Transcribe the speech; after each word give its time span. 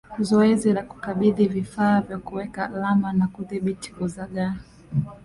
zoezi 0.19 0.73
la 0.73 0.83
kukabidhi 0.83 1.47
vifaa 1.47 2.01
vya 2.01 2.17
kuweka 2.17 2.69
alama 2.75 3.13
na 3.13 3.27
kudhibiti 3.27 3.93
kuzagaa 3.93 4.55